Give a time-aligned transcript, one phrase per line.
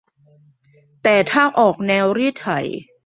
[1.03, 2.49] แต่ถ้าออกแนวรีดไถ